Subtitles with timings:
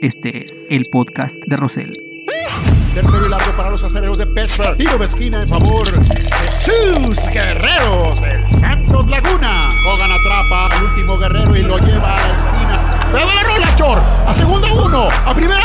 [0.00, 1.92] Este es el podcast de Rosel.
[2.94, 4.76] Tercero y largo para los acereros de Pittsburgh.
[4.76, 9.68] Tiro de esquina en favor de sus guerreros del Santos Laguna.
[9.86, 13.00] Hogan atrapa al último guerrero y lo lleva a la esquina.
[13.12, 13.98] ¡Pero la rola, Chor!
[14.26, 15.08] A segunda uno.
[15.10, 15.62] A primera.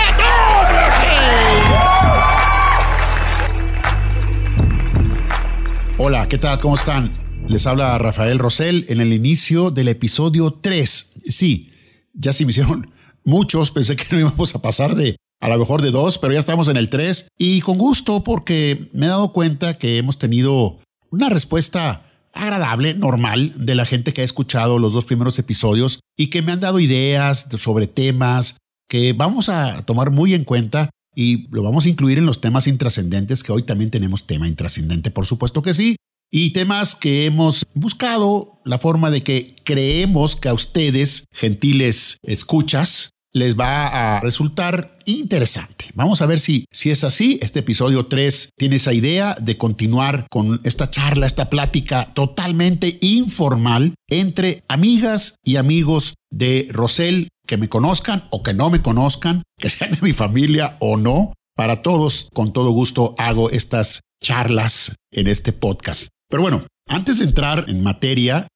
[5.98, 6.60] Hola, ¿qué tal?
[6.60, 7.12] ¿Cómo están?
[7.48, 11.14] Les habla Rafael Rosell en el inicio del episodio 3.
[11.26, 11.74] Sí,
[12.14, 12.90] ya se me hicieron
[13.28, 13.70] muchos.
[13.70, 16.68] Pensé que no íbamos a pasar de a lo mejor de dos, pero ya estamos
[16.68, 17.28] en el 3.
[17.38, 20.80] Y con gusto porque me he dado cuenta que hemos tenido
[21.12, 22.04] una respuesta
[22.34, 26.52] agradable, normal, de la gente que ha escuchado los dos primeros episodios y que me
[26.52, 28.58] han dado ideas sobre temas
[28.90, 32.68] que vamos a tomar muy en cuenta y lo vamos a incluir en los temas
[32.68, 35.96] intrascendentes, que hoy también tenemos tema intrascendente, por supuesto que sí,
[36.32, 43.10] y temas que hemos buscado la forma de que creemos que a ustedes, gentiles escuchas,
[43.38, 45.86] les va a resultar interesante.
[45.94, 47.40] Vamos a ver si, si es así.
[47.42, 53.94] Este episodio 3 tiene esa idea de continuar con esta charla, esta plática totalmente informal
[54.10, 59.70] entre amigas y amigos de Rosel que me conozcan o que no me conozcan, que
[59.70, 61.34] sean de mi familia o no.
[61.56, 66.10] Para todos, con todo gusto, hago estas charlas en este podcast.
[66.30, 68.48] Pero bueno, antes de entrar en materia,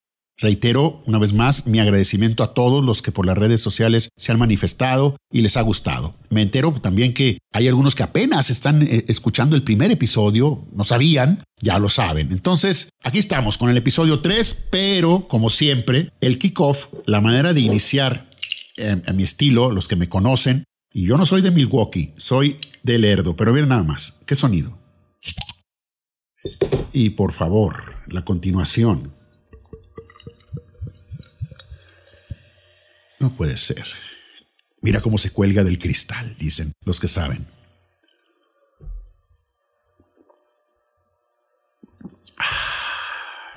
[0.41, 4.31] reitero una vez más mi agradecimiento a todos los que por las redes sociales se
[4.31, 6.15] han manifestado y les ha gustado.
[6.29, 10.83] Me entero también que hay algunos que apenas están eh, escuchando el primer episodio, no
[10.83, 12.31] sabían, ya lo saben.
[12.31, 17.61] Entonces, aquí estamos con el episodio 3, pero como siempre, el kickoff, la manera de
[17.61, 18.29] iniciar
[18.77, 22.57] eh, a mi estilo, los que me conocen, y yo no soy de Milwaukee, soy
[22.83, 24.77] de Lerdo, pero miren nada más, ¿qué sonido?
[26.91, 29.20] Y por favor, la continuación.
[33.21, 33.85] No puede ser.
[34.81, 37.45] Mira cómo se cuelga del cristal, dicen los que saben.
[42.35, 43.53] Ah,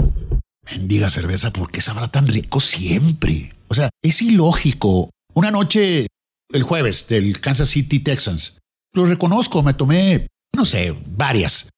[0.70, 3.56] mendiga cerveza, ¿por qué sabrá tan rico siempre?
[3.68, 5.08] O sea, es ilógico.
[5.32, 6.08] Una noche,
[6.52, 8.58] el jueves, del Kansas City Texans,
[8.92, 11.70] lo reconozco, me tomé, no sé, varias.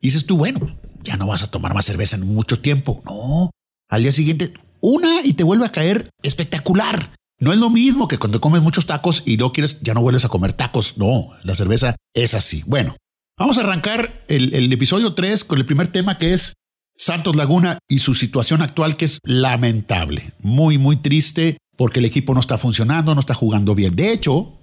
[0.00, 3.02] Dices tú, bueno, ya no vas a tomar más cerveza en mucho tiempo.
[3.04, 3.50] No,
[3.90, 7.10] al día siguiente, una y te vuelve a caer espectacular.
[7.40, 10.24] No es lo mismo que cuando comes muchos tacos y no quieres, ya no vuelves
[10.24, 10.98] a comer tacos.
[10.98, 12.62] No, la cerveza es así.
[12.66, 12.96] Bueno,
[13.38, 16.54] vamos a arrancar el, el episodio 3 con el primer tema que es
[16.96, 22.34] Santos Laguna y su situación actual que es lamentable, muy, muy triste porque el equipo
[22.34, 23.96] no está funcionando, no está jugando bien.
[23.96, 24.60] De hecho,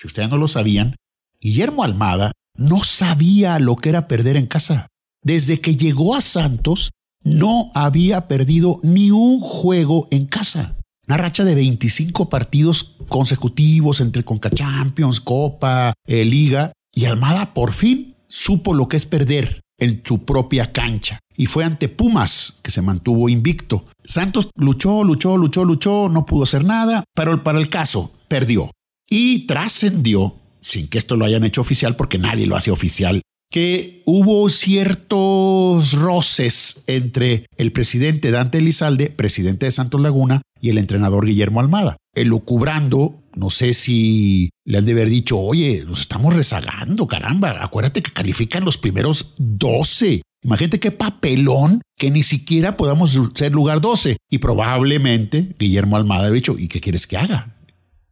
[0.00, 0.96] si ustedes no lo sabían,
[1.40, 4.88] Guillermo Almada no sabía lo que era perder en casa.
[5.22, 6.90] Desde que llegó a Santos,
[7.22, 10.76] no había perdido ni un juego en casa.
[11.06, 16.72] Una racha de 25 partidos consecutivos entre Conca Champions, Copa, eh, Liga.
[16.94, 21.18] Y Almada por fin supo lo que es perder en su propia cancha.
[21.36, 23.84] Y fue ante Pumas que se mantuvo invicto.
[24.04, 28.70] Santos luchó, luchó, luchó, luchó, no pudo hacer nada, pero para el caso, perdió.
[29.10, 34.02] Y trascendió, sin que esto lo hayan hecho oficial, porque nadie lo hace oficial, que
[34.06, 41.26] hubo ciertos roces entre el presidente Dante Elizalde, presidente de Santos Laguna, y el entrenador
[41.26, 41.98] Guillermo Almada.
[42.14, 48.02] Elucubrando, no sé si le han de haber dicho, oye, nos estamos rezagando, caramba, acuérdate
[48.02, 50.22] que califican los primeros 12.
[50.42, 54.16] Imagínate qué papelón que ni siquiera podamos ser lugar 12.
[54.30, 57.58] Y probablemente Guillermo Almada ha dicho, ¿y qué quieres que haga?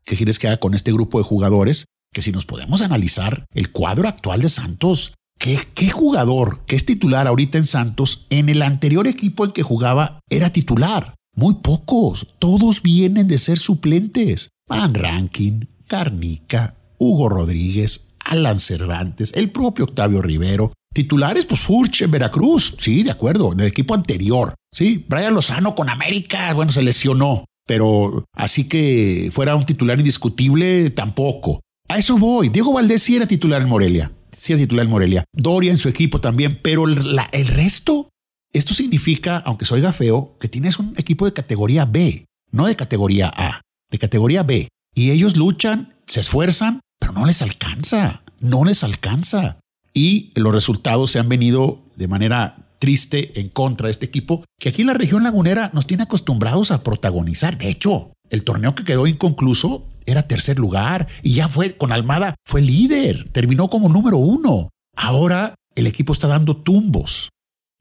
[0.05, 1.87] ¿Qué quieres que haga con este grupo de jugadores?
[2.13, 6.85] Que si nos podemos analizar el cuadro actual de Santos, ¿qué, qué jugador que es
[6.85, 11.15] titular ahorita en Santos, en el anterior equipo en que jugaba, era titular?
[11.35, 14.51] Muy pocos, todos vienen de ser suplentes.
[14.69, 20.73] Van Rankin, Carnica, Hugo Rodríguez, Alan Cervantes, el propio Octavio Rivero.
[20.95, 24.55] Titulares, pues Furch en Veracruz, sí, de acuerdo, en el equipo anterior.
[24.71, 30.91] Sí, Brian Lozano con América, bueno, se lesionó, pero así que fuera un titular indiscutible,
[30.91, 31.61] tampoco.
[31.89, 32.51] A eso voy.
[32.51, 35.25] Diego Valdés sí era titular en Morelia, sí era titular en Morelia.
[35.33, 38.11] Doria en su equipo también, pero el resto
[38.53, 43.33] esto significa, aunque soy feo, que tienes un equipo de categoría B, no de categoría
[43.35, 44.69] A, de categoría B.
[44.95, 49.59] Y ellos luchan, se esfuerzan, pero no les alcanza, no les alcanza.
[49.95, 54.69] Y los resultados se han venido de manera triste en contra de este equipo, que
[54.69, 57.57] aquí en la región lagunera nos tiene acostumbrados a protagonizar.
[57.57, 62.35] De hecho, el torneo que quedó inconcluso era tercer lugar y ya fue con Almada,
[62.45, 64.69] fue líder, terminó como número uno.
[64.95, 67.31] Ahora el equipo está dando tumbos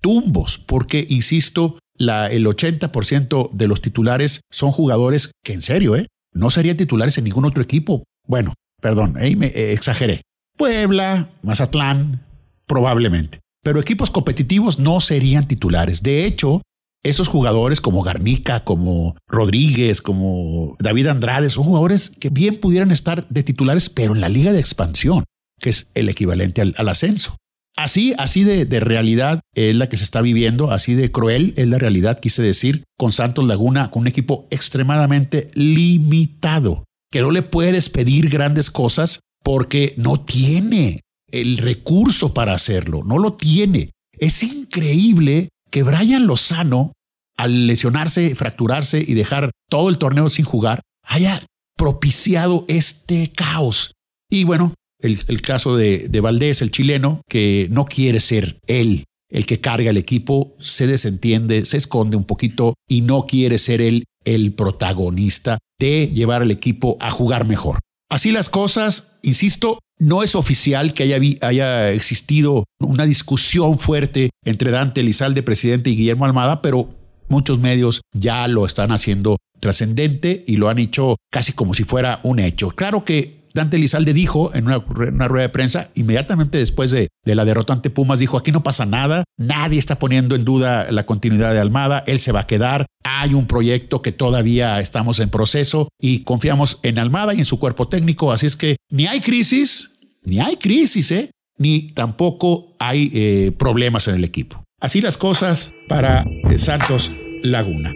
[0.01, 6.07] tumbos, porque, insisto, el 80% de los titulares son jugadores que en serio, ¿eh?
[6.33, 8.03] no serían titulares en ningún otro equipo.
[8.27, 10.21] Bueno, perdón, me eh, exageré.
[10.57, 12.25] Puebla, Mazatlán,
[12.65, 13.39] probablemente.
[13.63, 16.01] Pero equipos competitivos no serían titulares.
[16.01, 16.62] De hecho,
[17.03, 23.27] esos jugadores como Garnica, como Rodríguez, como David Andrade, son jugadores que bien pudieran estar
[23.27, 25.25] de titulares, pero en la liga de expansión,
[25.59, 27.36] que es el equivalente al, ascenso.
[27.77, 31.77] Así, así de, realidad es la que se está viviendo, así de cruel es la
[31.77, 37.89] realidad, quise decir, con Santos Laguna, con un equipo extremadamente limitado, que no le puedes
[37.89, 41.01] pedir grandes cosas porque no tiene
[41.31, 43.91] el recurso para hacerlo, no lo tiene.
[44.19, 46.91] Es increíble que Brian Lozano,
[47.38, 51.45] al lesionarse, fracturarse y dejar todo el torneo sin jugar, haya
[51.77, 53.94] propiciado este caos.
[54.29, 59.62] Y bueno, el, caso de, Valdés, el chileno, que no quiere ser él el que
[59.62, 64.53] carga el equipo, se desentiende, se esconde un poquito y no quiere ser él el
[64.53, 67.80] protagonista de llevar al equipo a jugar mejor.
[68.09, 74.69] Así las cosas, insisto, no es oficial que haya, haya, existido una discusión fuerte entre
[74.69, 76.89] Dante Elizalde, presidente, y Guillermo Almada, pero
[77.30, 82.19] muchos medios ya lo están haciendo trascendente y lo han hecho casi como si fuera
[82.24, 82.71] un hecho.
[82.71, 87.45] Claro que Dante Elizalde dijo en una, rueda de prensa, inmediatamente después de, de, la
[87.45, 91.53] derrota ante Pumas, dijo, aquí no pasa nada, nadie está poniendo en duda la continuidad
[91.53, 95.89] de Almada, él se va a quedar, hay un proyecto que todavía estamos en proceso
[96.00, 100.00] y confiamos en Almada y en su cuerpo técnico, así es que ni hay crisis,
[100.24, 101.31] ni hay crisis, ¿eh?
[101.57, 104.63] ni tampoco hay eh, problemas en el equipo.
[104.80, 107.12] Así las cosas para eh, Santos
[107.44, 107.94] Laguna.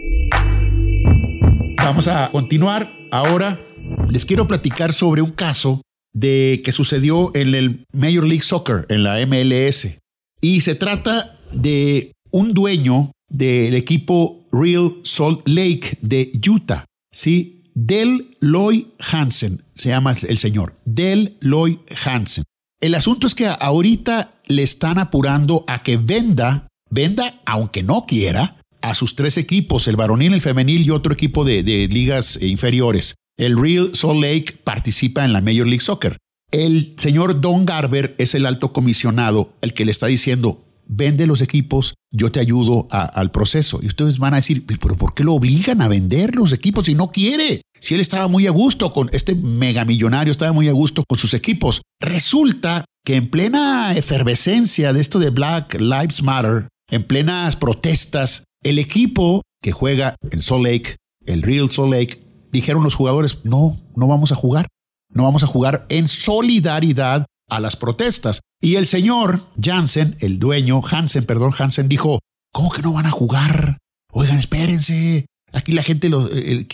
[1.78, 3.60] Vamos a continuar ahora
[4.08, 5.82] les quiero platicar sobre un caso
[6.12, 9.98] de que sucedió en el Major League Soccer, en la MLS.
[10.40, 17.64] Y se trata de un dueño del equipo Real Salt Lake de Utah, ¿sí?
[17.74, 22.44] Del Lloyd Hansen, se llama el señor, Del Lloyd Hansen.
[22.80, 28.56] El asunto es que ahorita le están apurando a que venda, venda aunque no quiera,
[28.80, 33.14] a sus tres equipos, el varonil, el femenil y otro equipo de ligas inferiores.
[33.36, 36.16] El Real Salt Lake participa en la Major League Soccer.
[36.50, 41.42] El señor Don Garber es el alto comisionado, el que le está diciendo, vende los
[41.42, 43.80] equipos, yo te ayudo al proceso.
[43.82, 46.94] Y ustedes van a decir, pero ¿por qué lo obligan a vender los equipos si
[46.94, 47.60] no quiere?
[47.80, 51.34] Si él estaba muy a gusto con este megamillonario, estaba muy a gusto con sus
[51.34, 51.82] equipos.
[52.00, 58.78] Resulta que en plena efervescencia de esto de Black Lives Matter, en plenas protestas, el
[58.78, 60.96] equipo que juega en Salt Lake,
[61.26, 62.25] el Real Salt Lake,
[62.56, 64.66] dijeron los jugadores, no, no vamos a jugar,
[65.12, 68.40] no vamos a jugar en solidaridad a las protestas.
[68.60, 72.20] Y el señor Jansen, el dueño, Hansen, perdón, Hansen dijo,
[72.52, 73.78] ¿cómo que no van a jugar?
[74.12, 75.26] Oigan, espérense.
[75.52, 76.10] Aquí la gente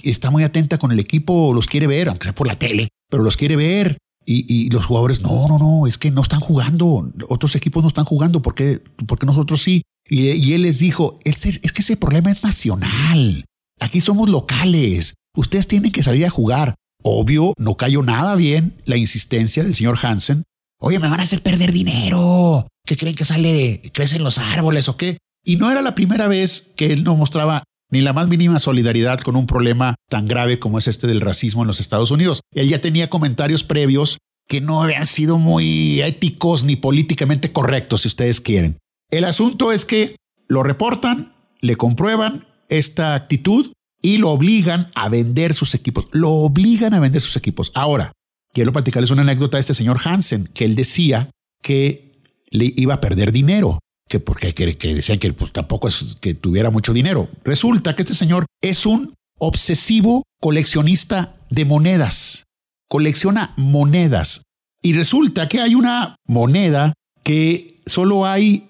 [0.02, 3.22] está muy atenta con el equipo, los quiere ver, aunque sea por la tele, pero
[3.22, 3.98] los quiere ver.
[4.24, 7.10] Y, los jugadores, no, no, no, es que no están jugando.
[7.28, 8.40] Otros equipos no están jugando.
[8.40, 9.82] ¿Por qué, porque nosotros sí?
[10.08, 13.44] Y, él les dijo, es, es que ese problema es nacional.
[13.80, 15.14] Aquí somos locales.
[15.34, 16.74] Ustedes tienen que salir a jugar.
[17.02, 20.44] Obvio, no cayó nada bien la insistencia del señor Hansen.
[20.78, 22.66] Oye, me van a hacer perder dinero.
[22.84, 23.80] ¿Qué creen que sale?
[23.92, 25.18] ¿Crecen los árboles o qué?
[25.44, 29.20] Y no era la primera vez que él no mostraba ni la más mínima solidaridad
[29.20, 32.40] con un problema tan grave como es este del racismo en los Estados Unidos.
[32.52, 34.18] Él ya tenía comentarios previos
[34.48, 38.78] que no habían sido muy éticos ni políticamente correctos, si ustedes quieren.
[39.10, 40.16] El asunto es que
[40.48, 46.08] lo reportan, le comprueban esta actitud y lo obligan a vender sus equipos.
[46.10, 47.70] Lo obligan a vender sus equipos.
[47.74, 48.12] Ahora,
[48.52, 51.30] quiero platicarles una anécdota de este señor Hansen, que él decía
[51.62, 53.78] que le iba a perder dinero,
[54.08, 57.30] que porque que, decían que pues, tampoco es que tuviera mucho dinero.
[57.44, 62.44] Resulta que este señor es un obsesivo coleccionista de monedas.
[62.88, 64.42] Colecciona monedas.
[64.82, 66.92] Y resulta que hay una moneda
[67.22, 68.68] que solo hay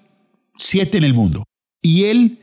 [0.57, 1.43] siete en el mundo.
[1.81, 2.42] Y él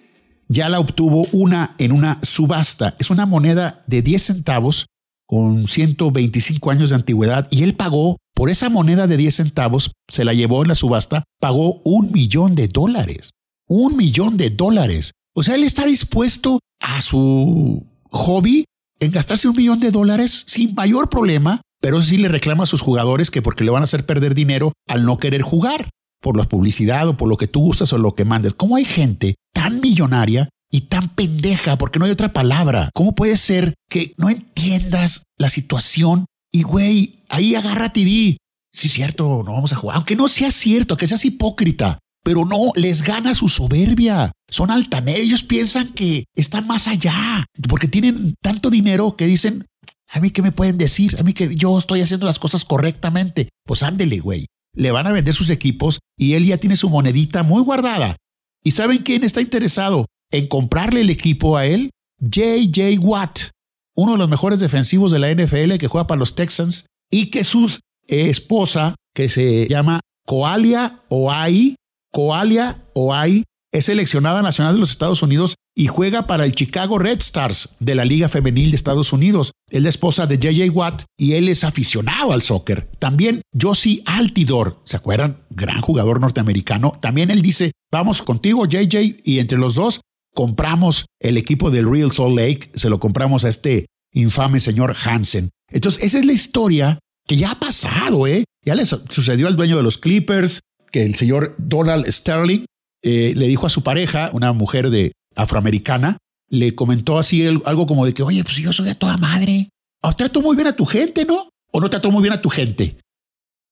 [0.51, 2.97] ya la obtuvo una en una subasta.
[2.99, 4.87] Es una moneda de 10 centavos
[5.27, 10.25] con 125 años de antigüedad y él pagó por esa moneda de 10 centavos, se
[10.25, 13.31] la llevó en la subasta, pagó un millón de dólares.
[13.69, 15.13] Un millón de dólares.
[15.35, 18.65] O sea, él está dispuesto a su hobby
[18.99, 22.81] en gastarse un millón de dólares sin mayor problema, pero sí le reclama a sus
[22.81, 25.89] jugadores que porque le van a hacer perder dinero al no querer jugar
[26.21, 28.55] por la publicidad o por lo que tú gustas o lo que mandes.
[28.55, 32.91] ¿Cómo hay gente tan millonaria y tan pendeja, porque no hay otra palabra?
[32.95, 38.37] ¿Cómo puede ser que no entiendas la situación y, güey, ahí agárrate y di,
[38.73, 42.73] sí, cierto, no vamos a jugar, aunque no sea cierto, que seas hipócrita, pero no,
[42.75, 44.33] les gana su soberbia.
[44.49, 49.67] Son altaneros, ellos piensan que están más allá, porque tienen tanto dinero que dicen,
[50.13, 51.17] ¿A mí qué me pueden decir?
[51.21, 53.49] A mí que yo estoy haciendo las cosas correctamente.
[53.65, 54.47] Pues ándele, güey.
[54.75, 58.17] Le van a vender sus equipos y él ya tiene su monedita muy guardada.
[58.63, 61.91] ¿Y saben quién está interesado en comprarle el equipo a él?
[62.21, 63.51] JJ Watt,
[63.97, 67.45] uno de los mejores defensivos de la NFL que juega para los Texans y que
[67.45, 71.77] su esposa, que se llama Coalia Oai,
[72.13, 77.19] Coalia Oai, es seleccionada nacional de los Estados Unidos y juega para el Chicago Red
[77.19, 79.53] Stars de la Liga Femenil de Estados Unidos.
[79.71, 82.89] Es esposa de JJ Watt y él es aficionado al soccer.
[82.99, 85.39] También Josie Altidor, ¿se acuerdan?
[85.51, 86.93] Gran jugador norteamericano.
[87.01, 90.01] También él dice, vamos contigo JJ y entre los dos
[90.35, 95.51] compramos el equipo del Real Salt Lake, se lo compramos a este infame señor Hansen.
[95.71, 98.45] Entonces, esa es la historia que ya ha pasado, ¿eh?
[98.65, 100.61] Ya le sucedió al dueño de los Clippers,
[100.91, 102.65] que el señor Donald Sterling
[103.03, 108.05] eh, le dijo a su pareja, una mujer de afroamericana, le comentó así algo como
[108.05, 109.71] de que, oye, pues yo soy a toda madre.
[110.03, 111.49] O trato muy bien a tu gente, ¿no?
[111.71, 112.97] O no trato muy bien a tu gente.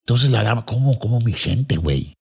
[0.04, 2.14] Entonces la dama, ¿cómo, cómo mi gente, güey?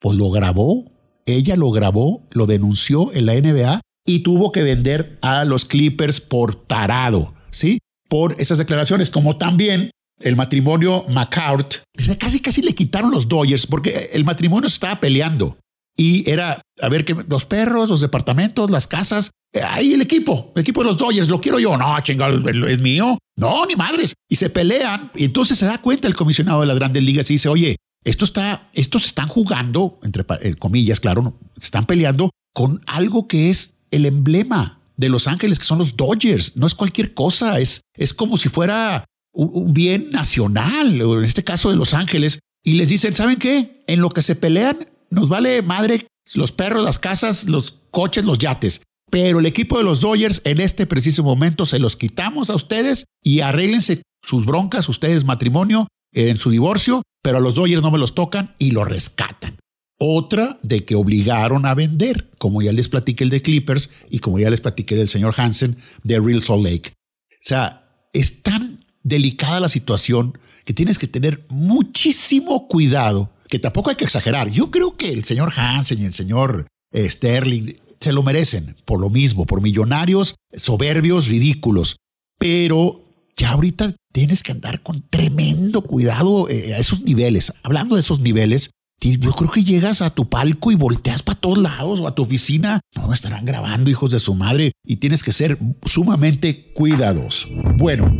[0.00, 0.90] Pues lo grabó,
[1.26, 6.20] ella lo grabó, lo denunció en la NBA y tuvo que vender a los Clippers
[6.20, 7.78] por tarado, ¿sí?
[8.08, 11.76] Por esas declaraciones, como también el matrimonio McCart,
[12.18, 15.56] casi casi le quitaron los Dodgers porque el matrimonio estaba peleando
[15.96, 20.52] y era a ver que los perros, los departamentos, las casas, eh, ahí el equipo,
[20.54, 24.14] el equipo de los Dodgers, lo quiero yo, no, chingado, es mío, no, ni madres,
[24.28, 25.10] y se pelean.
[25.14, 28.24] Y entonces se da cuenta el comisionado de las Grandes Ligas y dice, oye, esto
[28.24, 34.06] está, estos están jugando entre eh, comillas, claro, están peleando con algo que es el
[34.06, 38.36] emblema de Los Ángeles, que son los Dodgers, no es cualquier cosa, es, es como
[38.36, 43.36] si fuera un, bien nacional, en este caso de Los Ángeles, y les dicen, ¿saben
[43.36, 43.82] qué?
[43.86, 44.78] En lo que se pelean,
[45.12, 48.82] nos vale madre los perros, las casas, los coches, los yates.
[49.10, 53.04] Pero el equipo de los Dodgers en este preciso momento se los quitamos a ustedes
[53.22, 57.98] y arréglense sus broncas, ustedes matrimonio, en su divorcio, pero a los Dodgers no me
[57.98, 59.58] los tocan y lo rescatan.
[59.98, 64.38] Otra de que obligaron a vender, como ya les platiqué el de Clippers y como
[64.38, 66.92] ya les platiqué del señor Hansen de Real Salt Lake.
[67.30, 73.90] O sea, es tan delicada la situación que tienes que tener muchísimo cuidado, que tampoco
[73.90, 74.50] hay que exagerar.
[74.50, 78.98] Yo creo que el señor Hansen y el señor eh, Sterling se lo merecen por
[78.98, 81.96] lo mismo, por millonarios soberbios, ridículos.
[82.38, 83.04] Pero
[83.36, 87.52] ya ahorita tienes que andar con tremendo cuidado eh, a esos niveles.
[87.62, 88.70] Hablando de esos niveles,
[89.02, 92.22] yo creo que llegas a tu palco y volteas para todos lados o a tu
[92.22, 92.80] oficina.
[92.96, 97.50] No, estarán grabando hijos de su madre y tienes que ser sumamente cuidadoso.
[97.76, 98.16] Bueno,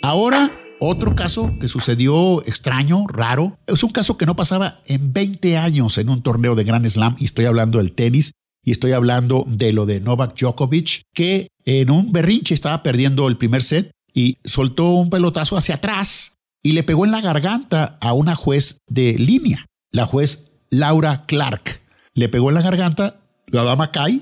[0.00, 5.56] Ahora, otro caso que sucedió extraño, raro, es un caso que no pasaba en 20
[5.58, 8.32] años en un torneo de Grand Slam, y estoy hablando del tenis,
[8.64, 13.38] y estoy hablando de lo de Novak Djokovic, que en un berrinche estaba perdiendo el
[13.38, 18.12] primer set y soltó un pelotazo hacia atrás y le pegó en la garganta a
[18.12, 21.82] una juez de línea, la juez Laura Clark.
[22.14, 24.20] Le pegó en la garganta, la dama cae,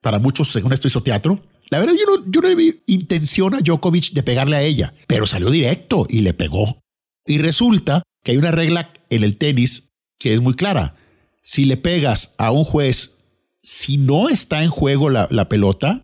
[0.00, 1.40] para muchos, según esto hizo teatro,
[1.72, 5.24] la verdad, yo no, yo no vi intención a Djokovic de pegarle a ella, pero
[5.24, 6.82] salió directo y le pegó.
[7.24, 10.96] Y resulta que hay una regla en el tenis que es muy clara.
[11.42, 13.16] Si le pegas a un juez,
[13.62, 16.02] si no está en juego la, la pelota,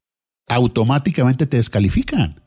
[0.48, 2.40] automáticamente te descalifican.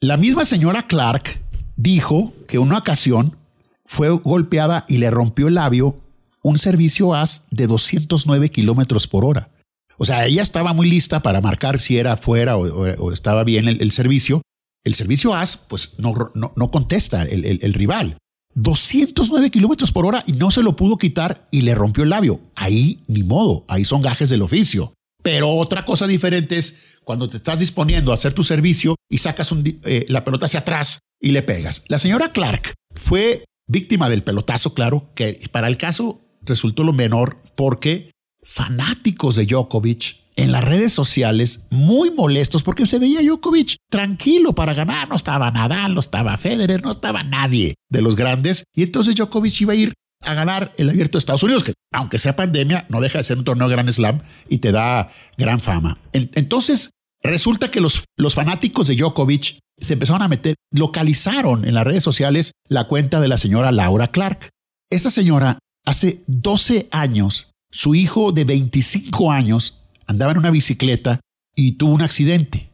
[0.00, 1.40] La misma señora Clark
[1.76, 3.36] dijo que una ocasión
[3.84, 6.00] fue golpeada y le rompió el labio
[6.42, 9.50] un servicio AS de 209 kilómetros por hora.
[9.98, 13.90] O sea, ella estaba muy lista para marcar si era fuera o, estaba bien el,
[13.90, 14.42] servicio.
[14.84, 18.18] El servicio AS, pues no, no, contesta el, el, rival.
[18.54, 22.40] 209 kilómetros por hora y no se lo pudo quitar y le rompió el labio.
[22.54, 24.92] Ahí ni modo, ahí son gajes del oficio.
[25.22, 29.52] Pero otra cosa diferente es cuando te estás disponiendo a hacer tu servicio y sacas
[29.84, 31.84] eh, la pelota hacia atrás y le pegas.
[31.88, 37.42] La señora Clark fue víctima del pelotazo, claro, que para el caso resultó lo menor
[37.56, 38.12] porque
[38.46, 44.74] fanáticos de Djokovic en las redes sociales muy molestos porque se veía Djokovic tranquilo para
[44.74, 45.08] ganar.
[45.08, 48.64] No estaba Nadal, no estaba Federer, no estaba nadie de los grandes.
[48.74, 52.18] Y entonces Djokovic iba a ir a ganar el abierto de Estados Unidos, que aunque
[52.18, 55.98] sea pandemia, no deja de ser un torneo Gran Slam y te da gran fama.
[56.12, 56.90] Entonces,
[57.22, 62.02] resulta que los, los fanáticos de Djokovic se empezaron a meter, localizaron en las redes
[62.02, 64.50] sociales la cuenta de la señora Laura Clark.
[64.90, 71.20] Esa señora hace 12 años su hijo de 25 años andaba en una bicicleta
[71.54, 72.70] y tuvo un accidente.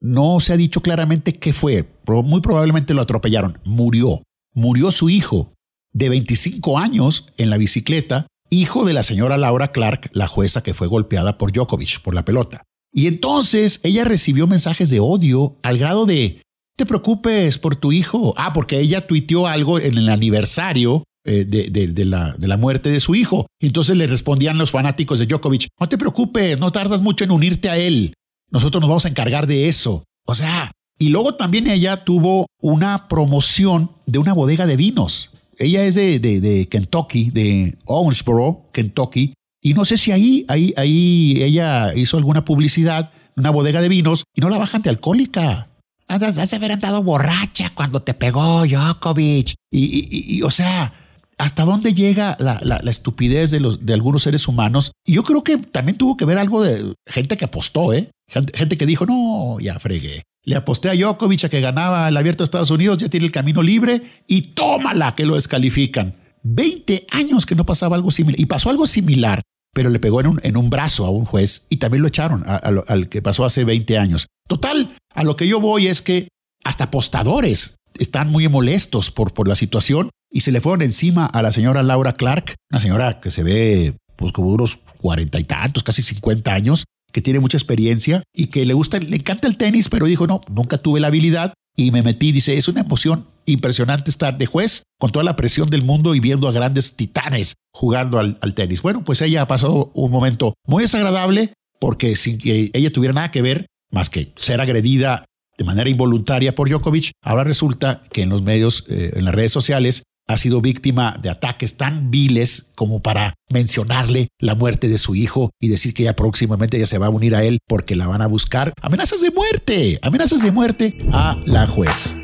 [0.00, 3.58] No se ha dicho claramente qué fue, pero muy probablemente lo atropellaron.
[3.64, 4.22] Murió.
[4.54, 5.52] Murió su hijo
[5.92, 10.72] de 25 años en la bicicleta, hijo de la señora Laura Clark, la jueza que
[10.72, 12.62] fue golpeada por Djokovic, por la pelota.
[12.94, 16.40] Y entonces ella recibió mensajes de odio al grado de,
[16.76, 18.32] te preocupes por tu hijo.
[18.38, 23.00] Ah, porque ella tuiteó algo en el aniversario eh, de, la, de, la, muerte de
[23.00, 23.46] su hijo.
[23.60, 27.30] Y entonces le respondían los fanáticos de Djokovic, no te preocupes, no tardas mucho en
[27.30, 28.14] unirte a él.
[28.50, 30.04] Nosotros nos vamos a encargar de eso.
[30.26, 35.30] O sea, y luego también ella tuvo una promoción de una bodega de vinos.
[35.58, 39.34] Ella es de, de Kentucky, de Owensboro, Kentucky,
[39.66, 44.22] y no sé si ahí, ahí, ahí ella hizo alguna publicidad, una bodega de vinos,
[44.32, 45.70] y no la bajante alcohólica.
[46.06, 49.54] Andas, has de haber andado borracha cuando te pegó Djokovic.
[49.72, 50.92] Y, y, o sea,
[51.38, 54.92] ¿hasta dónde llega la, estupidez de, los, algunos seres humanos?
[55.04, 58.10] Y yo creo que también tuvo que ver algo de gente que apostó, ¿eh?
[58.28, 60.24] Gente, que dijo, no, ya fregué.
[60.42, 63.32] Le aposté a Djokovic a que ganaba el abierto de Estados Unidos, ya tiene el
[63.32, 66.16] camino libre y tómala que lo descalifican.
[66.42, 68.40] 20 años que no pasaba algo similar.
[68.40, 69.42] Y pasó algo similar
[69.76, 72.44] pero le pegó en un, en un brazo a un juez y también lo echaron
[72.46, 74.26] al que pasó hace 20 años.
[74.48, 76.28] Total, a lo que yo voy es que
[76.64, 81.42] hasta apostadores están muy molestos por, por la situación y se le fueron encima a
[81.42, 85.82] la señora Laura Clark, una señora que se ve pues como unos cuarenta y tantos,
[85.82, 89.88] casi 50 años, que tiene mucha experiencia y que le gusta, le encanta el tenis,
[89.88, 92.32] pero dijo, no, nunca tuve la habilidad y me metí.
[92.32, 96.20] Dice, es una emoción impresionante estar de juez con toda la presión del mundo y
[96.20, 98.82] viendo a grandes titanes jugando al, tenis.
[98.82, 103.30] Bueno, pues ella ha pasado un momento muy desagradable porque sin que ella tuviera nada
[103.30, 105.24] que ver, más que ser agredida
[105.58, 109.52] de manera involuntaria por Djokovic, ahora resulta que en los medios, eh, en las redes
[109.52, 115.14] sociales, ha sido víctima de ataques tan viles como para mencionarle la muerte de su
[115.14, 118.06] hijo y decir que ya próximamente ella se va a unir a él porque la
[118.06, 118.72] van a buscar.
[118.82, 122.16] Amenazas de muerte, amenazas de muerte a la juez.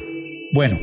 [0.53, 0.79] Bueno,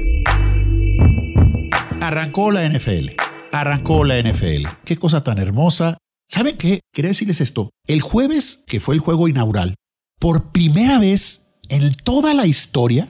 [2.01, 3.09] arrancó la NFL,
[3.51, 4.67] arrancó la NFL.
[4.85, 5.97] Qué cosa tan hermosa.
[6.27, 6.81] ¿Saben qué?
[6.93, 7.71] Quería decirles esto.
[7.87, 9.75] El jueves, que fue el juego inaugural,
[10.19, 13.09] por primera vez en toda la historia,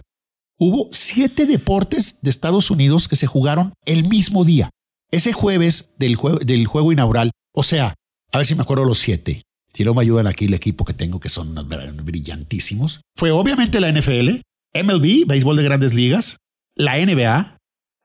[0.60, 4.70] hubo siete deportes de Estados Unidos que se jugaron el mismo día.
[5.10, 7.96] Ese jueves del, juego inaugural, o sea,
[8.32, 9.42] a ver si me acuerdo los siete.
[9.74, 11.56] Si no me ayudan aquí el equipo que tengo, que son
[12.04, 13.02] brillantísimos.
[13.16, 14.42] Fue obviamente la NFL,
[14.76, 16.38] MLB, béisbol de grandes ligas,
[16.76, 17.58] la NBA,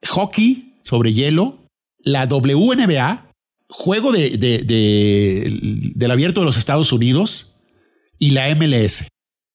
[0.09, 1.67] hockey sobre hielo,
[1.99, 3.31] la WNBA,
[3.69, 4.37] juego de,
[5.95, 7.55] del abierto de los Estados Unidos
[8.19, 9.09] y la MLS.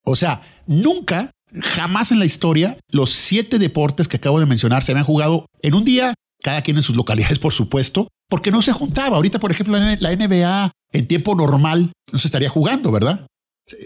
[0.04, 1.32] O sea, nunca
[1.62, 5.74] Jamás en la historia los siete deportes que acabo de mencionar se habían jugado en
[5.74, 9.18] un día, cada quien en sus localidades, por supuesto, porque no se juntaba.
[9.18, 13.28] Ahorita, por ejemplo, la NBA en tiempo normal no se estaría jugando, ¿verdad?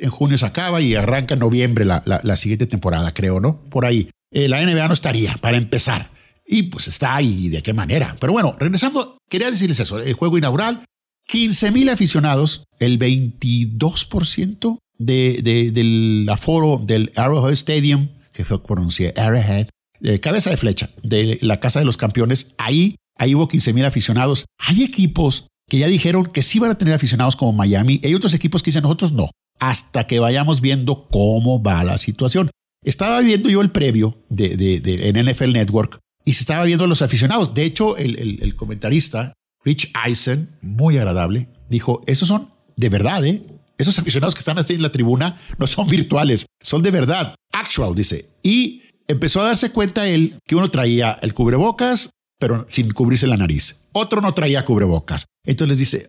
[0.02, 3.62] En junio se acaba y arranca en noviembre la, siguiente temporada, creo, ¿no?
[3.70, 4.10] Por ahí.
[4.32, 6.12] Eh, la NBA no estaría para empezar.
[6.46, 8.18] Y pues está ahí, ¿de qué manera?
[8.20, 10.00] Pero bueno, regresando, quería decirles eso.
[10.00, 10.84] El juego inaugural,
[11.28, 19.68] 15 mil aficionados, el 22% de, del aforo del Arrowhead Stadium, que fue pronunciado Arrowhead,
[20.00, 23.86] de cabeza de flecha, de la Casa de los Campeones, ahí, ahí hubo 15 mil
[23.86, 24.46] aficionados.
[24.60, 28.02] Hay equipos que ya dijeron que sí van a tener aficionados como Miami.
[28.04, 32.50] Hay otros equipos que dicen nosotros no, hasta que vayamos viendo cómo va la situación.
[32.84, 37.02] Estaba viendo yo el previo de, de, en NFL Network y se estaba viendo los
[37.02, 37.54] aficionados.
[37.54, 43.26] De hecho, el, el, el comentarista, Rich Eisen, muy agradable, dijo, esos son de verdad,
[43.26, 43.44] ¿eh?
[43.78, 47.36] Esos aficionados que están así en la tribuna no son virtuales, son de verdad.
[47.52, 48.30] Actual, dice.
[48.44, 53.38] Y empezó a darse cuenta él que uno traía el cubrebocas, pero sin cubrirse la
[53.38, 53.86] nariz.
[53.94, 55.26] Otro no traía cubrebocas.
[55.46, 56.08] Entonces les dice,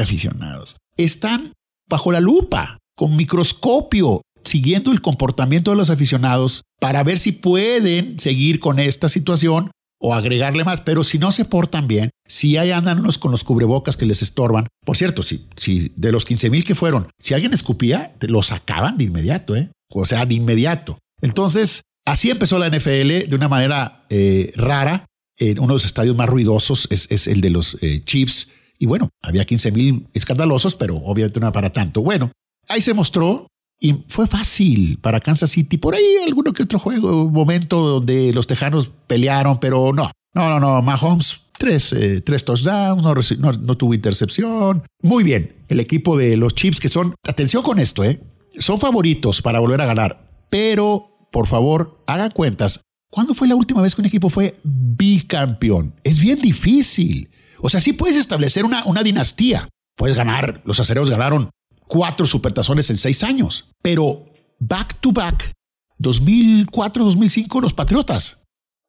[0.00, 1.52] aficionados, están
[1.88, 8.18] bajo la lupa, con microscopio, siguiendo el comportamiento de los aficionados para ver si pueden
[8.18, 9.70] seguir con esta situación
[10.06, 13.42] o agregarle más, pero si no se portan bien, si ahí andan unos con los
[13.42, 17.32] cubrebocas que les estorban, por cierto, si, si de los 15 mil que fueron, si
[17.32, 19.70] alguien escupía, lo sacaban de inmediato, ¿eh?
[19.88, 20.98] O sea, de inmediato.
[21.22, 25.06] Entonces, así empezó la NFL de una manera eh, rara.
[25.38, 28.52] En uno de los estadios más ruidosos es, el de los eh, Chiefs.
[28.78, 32.02] Y bueno, había 15 mil escandalosos, pero obviamente no para tanto.
[32.02, 32.30] Bueno,
[32.68, 33.46] ahí se mostró
[33.84, 35.76] y fue fácil para Kansas City.
[35.76, 40.10] Por ahí alguno que otro juego, momento donde los Tejanos pelearon, pero no.
[40.32, 40.80] No, no, no.
[40.80, 43.02] Mahomes, tres, eh, tres touchdowns,
[43.38, 44.84] no, no, tuvo intercepción.
[45.02, 45.54] Muy bien.
[45.68, 48.22] El equipo de los Chiefs, que son, atención con esto, ¿eh?
[48.56, 50.46] son favoritos para volver a ganar.
[50.48, 52.80] Pero, por favor, hagan cuentas.
[53.10, 55.94] ¿Cuándo fue la última vez que un equipo fue bicampeón?
[56.04, 57.28] Es bien difícil.
[57.60, 59.68] O sea, sí puedes establecer una, una dinastía.
[59.94, 60.62] Puedes ganar.
[60.64, 61.50] Los acereros ganaron
[61.94, 63.68] cuatro supertazones en seis años.
[63.80, 64.26] Pero
[64.58, 65.52] back to back,
[66.00, 68.42] 2004-2005, los Patriotas.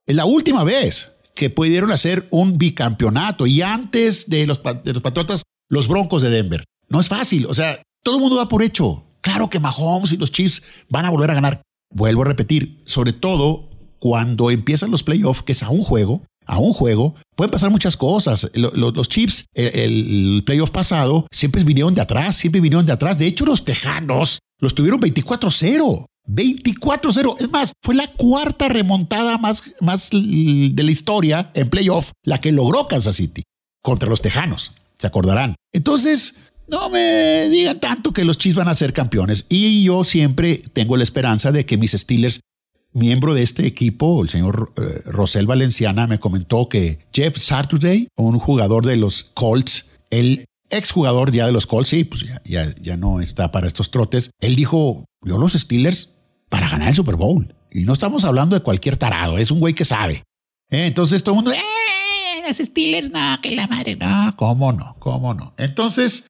[0.07, 3.45] Es la última vez que pudieron hacer un bicampeonato.
[3.45, 6.63] Y antes de los, de los Patriotas, los Broncos de Denver.
[6.89, 7.45] No es fácil.
[7.45, 11.05] O sea, todo el mundo da por hecho Claro que Mahomes y los Chiefs van
[11.05, 11.63] a volver a ganar.
[11.91, 16.59] Vuelvo a repetir, sobre todo cuando empiezan los playoffs, que es a un juego, a
[16.59, 18.49] un juego, pueden pasar muchas cosas.
[18.53, 23.17] Los, Chiefs, el, playoff pasado, siempre vinieron de atrás, siempre vinieron de atrás.
[23.17, 26.05] De hecho, los Tejanos los tuvieron 24-0.
[26.27, 27.35] 24-0.
[27.39, 32.51] Es más, fue la cuarta remontada más, más de la historia en playoff, la que
[32.51, 33.43] logró Kansas City
[33.81, 34.71] contra los Tejanos.
[34.97, 35.55] Se acordarán.
[35.73, 36.35] Entonces,
[36.67, 39.45] no me digan tanto que los Chiefs van a ser campeones.
[39.49, 42.39] Y yo siempre tengo la esperanza de que mis Steelers,
[42.95, 48.39] miembro de este equipo, el señor eh, Rosel Valenciana, me comentó que Jeff Saturday, un
[48.39, 53.21] jugador de los Colts, el exjugador ya de los Colts, sí, pues ya, ya, no
[53.21, 56.15] está para estos trotes, él dijo, yo los Steelers
[56.49, 57.53] para ganar el Super Bowl.
[57.71, 60.23] Y no estamos hablando de cualquier tarado, es un güey que sabe.
[60.71, 61.61] Eh, entonces todo el mundo, ¡eh!
[62.47, 65.53] Los Steelers, no, que la madre, no, cómo no, cómo no.
[65.57, 66.27] Entonces,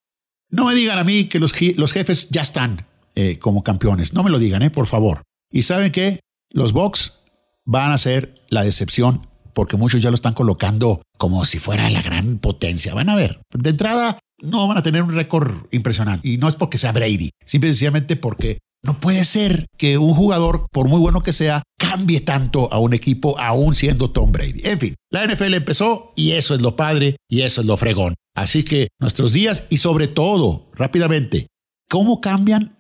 [0.50, 4.14] no me digan a mí que los, los jefes ya están eh, como campeones.
[4.14, 5.22] No me lo digan, por favor.
[5.52, 6.22] Y saben que
[6.56, 7.22] los Bucks
[7.66, 9.22] van a ser la decepción
[9.54, 12.94] porque muchos ya lo están colocando como si fuera la gran potencia.
[12.94, 16.28] Van a ver, de entrada no van a tener un récord impresionante.
[16.28, 20.88] Y no es porque sea Brady, simplemente porque no puede ser que un jugador, por
[20.88, 24.62] muy bueno que sea, cambie tanto a un equipo aún siendo Tom Brady.
[24.64, 28.16] En fin, la NFL empezó y eso es lo padre y eso es lo fregón.
[28.34, 31.48] Así que nuestros días y sobre todo, rápidamente,
[31.90, 32.78] ¿cómo cambian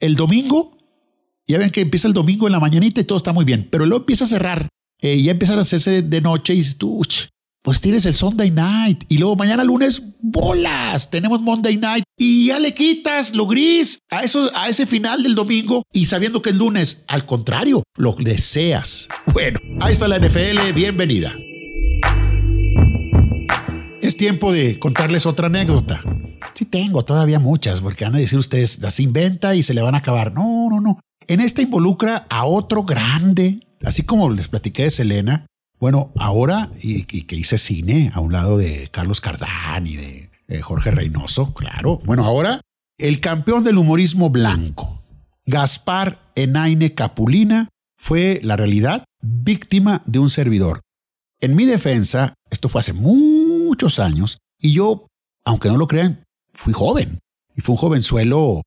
[0.00, 0.77] el domingo?
[1.50, 3.86] Ya ven que empieza el domingo en la mañanita y todo está muy bien, pero
[3.86, 4.68] luego empieza a cerrar.
[5.00, 7.00] Eh, ya empieza a hacerse de noche y dices tú,
[7.62, 12.58] pues tienes el Sunday night y luego mañana lunes, bolas, tenemos Monday night y ya
[12.58, 16.58] le quitas lo gris a, eso, a ese final del domingo y sabiendo que el
[16.58, 19.08] lunes, al contrario, lo deseas.
[19.32, 21.34] Bueno, ahí está la NFL, bienvenida.
[24.02, 26.02] Es tiempo de contarles otra anécdota.
[26.52, 29.94] Sí tengo todavía muchas, porque van a decir ustedes, las inventa y se le van
[29.94, 30.34] a acabar.
[30.34, 30.98] No, no, no.
[31.28, 35.46] En esta involucra a otro grande, así como les platiqué de Selena,
[35.78, 40.90] bueno, ahora, y, que hice cine a un lado de Carlos Cardán y de Jorge
[40.90, 42.00] Reynoso, claro.
[42.04, 42.62] Bueno, ahora,
[42.96, 45.02] el campeón del humorismo blanco,
[45.44, 50.80] Gaspar Enaine Capulina, fue, la realidad, víctima de un servidor.
[51.40, 55.06] En mi defensa, esto fue hace muchos años, y yo,
[55.44, 57.18] aunque no lo crean, fui joven.
[57.54, 58.62] Y fue un jovenzuelo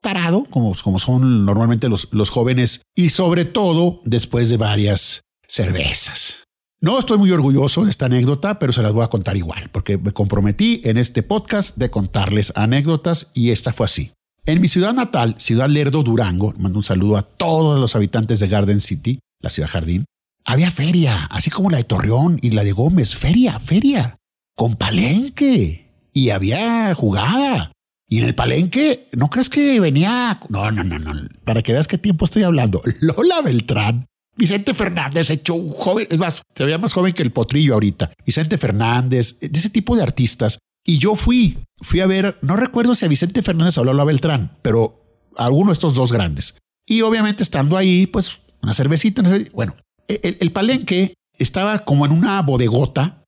[0.00, 6.44] tarado, como, como son normalmente los, los jóvenes, y sobre todo después de varias cervezas.
[6.80, 9.98] No estoy muy orgulloso de esta anécdota, pero se las voy a contar igual, porque
[9.98, 14.12] me comprometí en este podcast de contarles anécdotas y esta fue así.
[14.46, 18.46] En mi ciudad natal, Ciudad Lerdo, Durango, mando un saludo a todos los habitantes de
[18.46, 20.04] Garden City, la ciudad jardín,
[20.44, 24.16] había feria, así como la de Torreón y la de Gómez, feria, feria,
[24.54, 27.72] con palenque, y había jugada.
[28.08, 30.40] Y en el palenque, ¿no crees que venía?
[30.48, 31.12] No, no, no, no.
[31.44, 32.80] Para que veas qué tiempo estoy hablando.
[33.00, 34.06] Lola Beltrán
[34.38, 38.12] Vicente Fernández, hecho un joven, es más, se veía más joven que el potrillo ahorita.
[38.24, 40.60] Vicente Fernández, de ese tipo de artistas.
[40.84, 44.56] Y yo fui, fui a ver, no recuerdo si a Vicente Fernández o a Beltrán,
[44.62, 46.56] pero alguno de estos dos grandes.
[46.86, 49.74] Y obviamente estando ahí, pues una cervecita, bueno,
[50.06, 53.24] el, palenque estaba como en una bodegota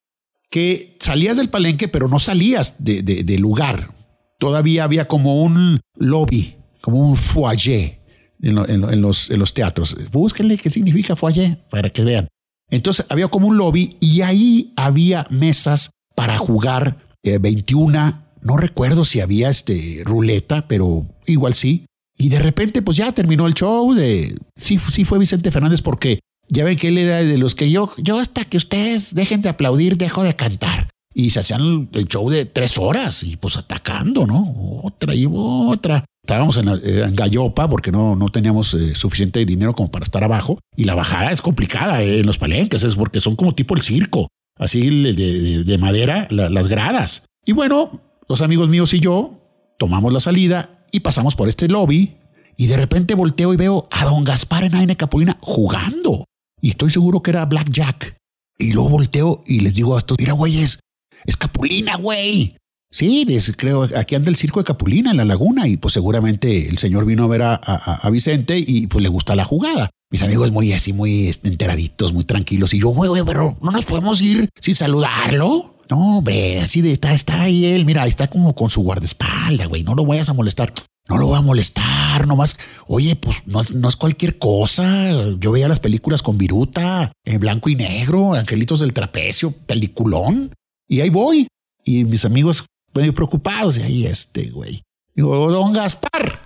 [0.49, 4.00] que salías del palenque, pero no salías del de lugar.
[4.41, 8.01] Todavía había como un lobby, como un foyer
[8.41, 9.97] en, los, teatros.
[10.11, 12.27] Búsquenle qué significa foyer para que vean.
[12.71, 18.09] Entonces había como un lobby y ahí había mesas para jugar 21.
[18.09, 21.85] Eh, no recuerdo si había este ruleta, pero igual sí.
[22.17, 24.39] Y de repente, pues ya terminó el show de.
[24.57, 27.93] Sí, sí fue Vicente Fernández porque ya ven que él era de los que yo,
[27.99, 30.89] yo hasta que ustedes dejen de aplaudir, dejo de cantar.
[31.13, 34.81] Y se hacían el show de tres horas y pues atacando, ¿no?
[34.83, 36.05] Otra y otra.
[36.23, 40.59] Estábamos en, Gallopa porque no, no teníamos eh, suficiente dinero como para estar abajo.
[40.77, 43.81] Y la bajada es complicada eh, en los palenques, es porque son como tipo el
[43.81, 47.25] circo, así de, madera, las gradas.
[47.45, 49.41] Y bueno, los amigos míos y yo
[49.79, 52.17] tomamos la salida y pasamos por este lobby.
[52.57, 56.27] Y de repente volteo y veo a don Gaspar en Aine Capulina jugando.
[56.61, 58.17] Y estoy seguro que era Blackjack.
[58.59, 60.79] Y luego volteo y les digo a estos, mira, güeyes,
[61.25, 62.55] es Capulina, güey.
[62.93, 63.25] Sí,
[63.57, 67.05] creo, aquí anda el circo de Capulina en la laguna y pues seguramente el señor
[67.05, 69.91] vino a ver a, Vicente y pues le gusta la jugada.
[70.11, 72.75] Mis amigos muy así, muy enteraditos, muy tranquilos.
[72.75, 75.77] Y yo, güey, pero no nos podemos ir sin saludarlo.
[75.89, 77.85] No, hombre, así de está, está ahí él.
[77.85, 79.85] Mira, está como con su guardaespaldas, güey.
[79.85, 80.73] No lo vayas a molestar.
[81.09, 82.57] No lo voy a molestar, nomás.
[82.87, 85.11] Oye, pues no, no es cualquier cosa.
[85.39, 90.53] Yo veía las películas con viruta, en blanco y negro, Angelitos del Trapecio, peliculón.
[90.91, 91.47] Y ahí voy.
[91.85, 93.79] Y mis amigos medio preocupados.
[93.79, 94.83] Y ahí este, güey.
[95.15, 96.41] Digo, don Gaspar,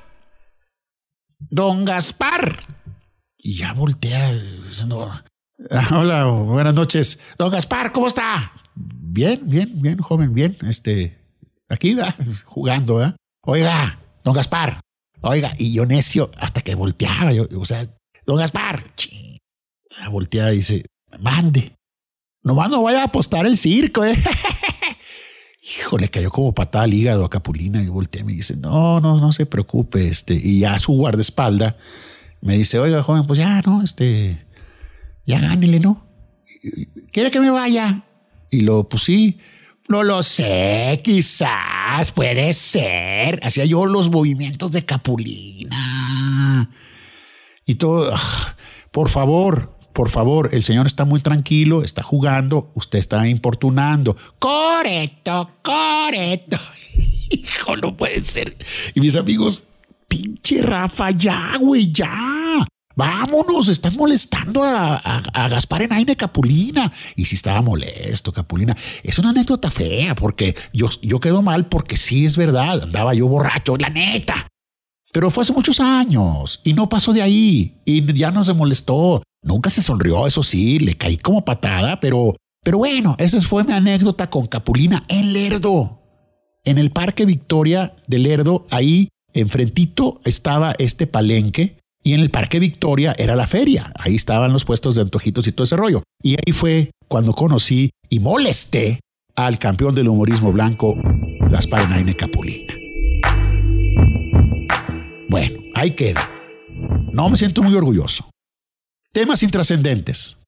[1.39, 2.59] don Gaspar.
[3.39, 4.33] Y ya voltea.
[5.71, 7.19] Ah, hola, buenas noches.
[7.39, 8.53] Don Gaspar, ¿cómo está?
[8.75, 10.59] Bien, bien, bien, joven, bien.
[10.69, 11.19] Este,
[11.69, 13.15] aquí va, jugando, ¿eh?
[13.43, 14.81] Oiga, don Gaspar,
[15.21, 17.87] oiga, y yo necio, hasta que volteaba, yo, o sea,
[18.27, 20.87] don Gaspar, o sea, voltea y dice,
[21.21, 21.77] mande,
[22.45, 24.17] nomás no vaya a apostar el circo, ¿eh?
[25.79, 29.19] Híjole, cayó como patada al hígado a Capulina y volteé y me dice, no, no,
[29.19, 31.77] no se preocupe, este, y ya su guardaespalda
[32.43, 34.45] me dice, oiga, joven, pues ya, no, este,
[35.27, 36.07] ya gánele, ¿no?
[37.11, 38.03] ¿Quiere que me vaya?
[38.51, 39.39] Y lo, pues sí,
[39.89, 43.41] no lo sé, quizás, puede ser.
[43.43, 46.71] Hacía yo los movimientos de Capulina.
[47.65, 48.57] Y todo, ah,
[48.91, 54.17] por favor, por favor, el señor está muy tranquilo, está jugando, usted está importunando.
[54.41, 56.59] Correcto, correcto.
[57.31, 58.57] Hijo, no puede ser.
[58.95, 59.63] Y mis amigos,
[60.09, 62.67] pinche Rafa, ya, güey, ya.
[62.97, 66.91] Vámonos, estás molestando a, Gaspar en Aine Capulina.
[67.15, 68.77] Y si estaba molesto, Capulina.
[69.05, 73.29] Es una anécdota fea porque yo, yo quedo mal porque sí es verdad, andaba yo
[73.29, 74.49] borracho, la neta.
[75.13, 79.23] Pero fue hace muchos años y no pasó de ahí y ya no se molestó.
[79.45, 83.75] Nunca se sonrió, eso sí, le caí como patada, pero, pero bueno, esa fue mi
[83.75, 86.01] anécdota con Capulina en Lerdo.
[86.65, 92.59] En el Parque Victoria de Lerdo, ahí enfrentito estaba este palenque y en el Parque
[92.59, 93.93] Victoria era la feria.
[93.99, 96.03] Ahí estaban los puestos de antojitos y todo ese rollo.
[96.23, 99.01] Y ahí fue cuando conocí y molesté
[99.37, 100.97] al campeón del humorismo blanco,
[101.51, 102.75] Gaspar Naine Capulina.
[105.29, 106.31] Bueno, ahí queda.
[107.13, 108.31] No me siento muy orgulloso.
[109.15, 110.39] Temas intrascendentes.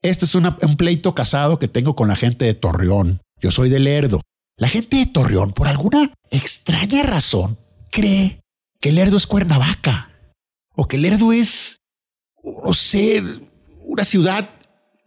[0.00, 3.20] Este es un pleito casado que tengo con la gente de Torreón.
[3.40, 4.20] Yo soy de Lerdo.
[4.56, 7.58] La gente de Torreón, por alguna extraña razón,
[7.90, 8.40] cree
[8.80, 10.12] que Lerdo es Cuernavaca
[10.76, 11.78] o que Lerdo es,
[12.64, 13.20] no sé,
[13.84, 14.48] una ciudad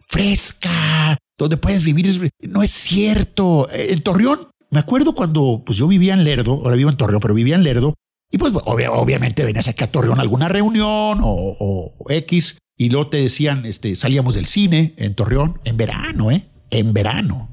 [0.06, 2.30] fresca donde puedes vivir.
[2.42, 3.68] No es cierto.
[3.72, 7.32] En Torreón, me acuerdo cuando pues yo vivía en Lerdo, ahora vivo en Torreón, pero
[7.32, 7.94] vivía en Lerdo
[8.30, 13.16] y pues obviamente venías aquí a Torreón a alguna reunión o, X y luego te
[13.16, 16.48] decían, este, salíamos del cine en Torreón en verano, ¿eh?
[16.70, 17.48] En verano.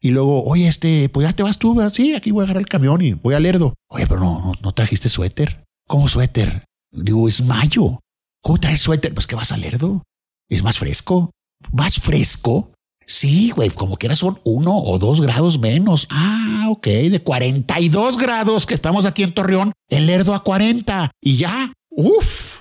[0.00, 2.68] Y luego, oye, este, pues ya te vas tú, sí, aquí voy a agarrar el
[2.68, 3.74] camión y voy a Lerdo.
[3.88, 5.62] Oye, pero no, no, trajiste suéter.
[5.86, 6.64] ¿Cómo suéter?
[6.90, 8.00] Digo, es mayo.
[8.42, 9.12] ¿Cómo traes suéter?
[9.12, 10.02] Pues que vas a Lerdo.
[10.48, 11.30] Es más fresco.
[11.72, 12.72] ¿Más fresco?
[13.06, 16.06] Sí, güey, como quiera son uno o dos grados menos.
[16.10, 21.36] Ah, ok, de 42 grados que estamos aquí en Torreón, el Lerdo a 40 y
[21.36, 22.60] ya, uff,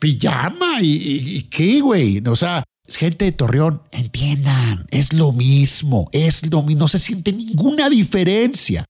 [0.00, 2.20] pijama y, qué, güey.
[2.26, 7.32] O sea, gente de Torreón, entiendan, es lo mismo, es lo mismo, no se siente
[7.32, 8.84] ninguna diferencia.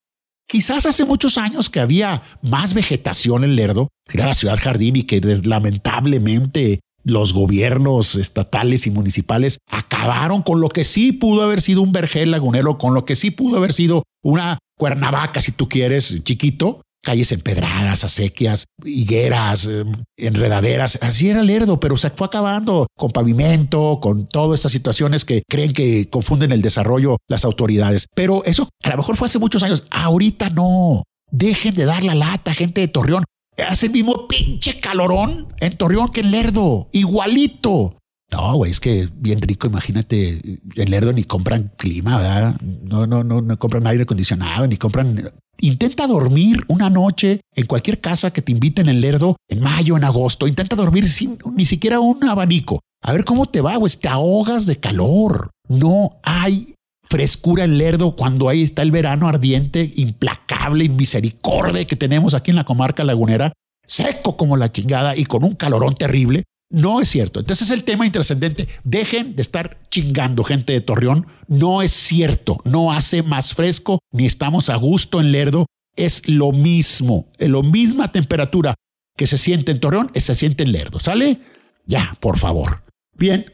[0.49, 4.97] Quizás hace muchos años que había más vegetación en Lerdo, que era la ciudad jardín
[4.97, 11.61] y que lamentablemente los gobiernos estatales y municipales acabaron con lo que sí pudo haber
[11.61, 15.69] sido un vergel lagunero, con lo que sí pudo haber sido una cuernavaca, si tú
[15.69, 20.99] quieres, chiquito, calles empedradas, acequias, higueras, em, enredaderas.
[21.03, 25.73] Así era Lerdo, pero se fue acabando con pavimento, con todas estas situaciones que creen
[25.73, 28.07] que confunden el desarrollo las autoridades.
[28.15, 29.85] Pero eso a lo mejor fue hace muchos años.
[29.91, 31.03] Ahorita no.
[31.31, 33.25] Dejen de dar la lata, gente de Torreón.
[33.69, 36.89] Hace el mismo pinche calorón en Torreón que en Lerdo.
[36.93, 37.97] Igualito.
[38.31, 40.41] No, güey, es que bien rico, imagínate,
[40.77, 42.61] en Lerdo ni compran clima, ¿verdad?
[42.61, 45.33] No, no, no, no compran aire acondicionado, ni compran...
[45.63, 50.05] Intenta dormir una noche en cualquier casa que te inviten en Lerdo, en mayo, en
[50.05, 50.47] agosto.
[50.47, 52.81] Intenta dormir sin ni siquiera un abanico.
[53.03, 53.93] A ver cómo te va, güey.
[54.01, 55.51] Te ahogas de calor.
[55.69, 56.75] No hay
[57.11, 62.53] frescura en Lerdo cuando ahí está el verano ardiente, implacable y misericordia que tenemos aquí
[62.53, 63.53] en la comarca lagunera,
[63.87, 66.45] seco como la chingada y con un calorón terrible.
[66.71, 67.41] No es cierto.
[67.41, 68.69] Entonces es el tema intrascendente.
[68.85, 71.27] Dejen de estar chingando gente de Torreón.
[71.49, 72.61] No es cierto.
[72.65, 75.67] No hace más fresco ni estamos a gusto en Lerdo.
[75.97, 77.29] Es lo mismo.
[77.39, 78.75] En la misma temperatura
[79.17, 81.01] que se siente en Torreón, se siente en Lerdo.
[81.01, 81.41] ¿Sale?
[81.87, 82.85] Ya, por favor.
[83.17, 83.53] Bien.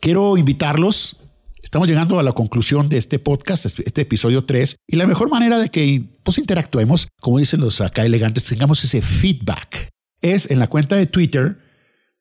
[0.00, 1.18] Quiero invitarlos
[1.66, 5.28] Estamos llegando a la conclusión de este podcast, este, este episodio 3, y la mejor
[5.28, 9.88] manera de que pues, interactuemos, como dicen los acá elegantes, tengamos ese feedback,
[10.22, 11.58] es en la cuenta de Twitter,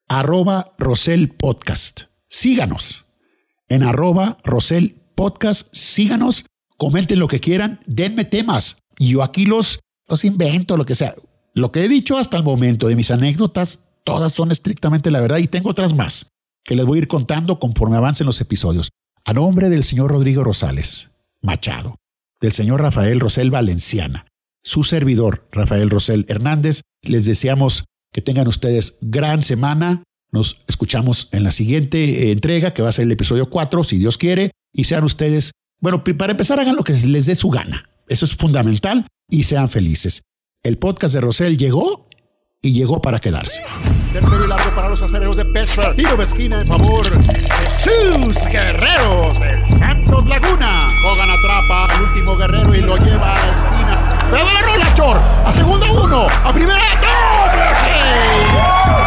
[0.07, 2.03] arroba Rosel Podcast.
[2.27, 3.05] Síganos
[3.67, 6.45] en arroba Rosel Podcast, síganos,
[6.77, 11.15] comenten lo que quieran, denme temas, y yo aquí los, los invento, lo que sea.
[11.53, 15.37] Lo que he dicho hasta el momento de mis anécdotas, todas son estrictamente la verdad
[15.37, 16.31] y tengo otras más
[16.63, 18.89] que les voy a ir contando conforme avancen los episodios.
[19.23, 21.95] A nombre del señor Rodrigo Rosales Machado,
[22.41, 24.25] del señor Rafael Rosel Valenciana,
[24.63, 27.85] su servidor Rafael Rosel Hernández, les deseamos
[28.15, 30.03] Que tengan ustedes gran semana.
[30.31, 33.97] Nos escuchamos en la siguiente eh, entrega, que va a ser el episodio 4, si
[33.97, 34.51] Dios quiere.
[34.71, 35.51] Y sean ustedes,
[35.81, 37.89] bueno, para empezar, hagan lo que les dé su gana.
[38.07, 40.21] Eso es fundamental y sean felices.
[40.63, 42.07] El podcast de Rosel llegó
[42.61, 43.61] y llegó para quedarse.
[44.13, 45.97] Tercero y largo para los de Pittsburgh.
[45.97, 47.19] Tiro de esquina en favor de
[47.67, 50.87] sus guerreros del Santos Laguna.
[51.05, 53.94] Hogan atrapa al último guerrero y lo lleva a la esquina.
[54.31, 55.19] ¡Pero la rola, Chor!
[55.45, 56.27] A segunda uno.
[56.43, 56.83] A primera.
[57.01, 59.04] ¡Doble